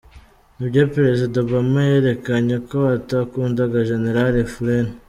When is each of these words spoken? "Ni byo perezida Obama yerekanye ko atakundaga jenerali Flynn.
"Ni 0.57 0.65
byo 0.69 0.83
perezida 0.95 1.35
Obama 1.45 1.81
yerekanye 1.89 2.55
ko 2.69 2.79
atakundaga 2.97 3.77
jenerali 3.89 4.39
Flynn. 4.53 4.87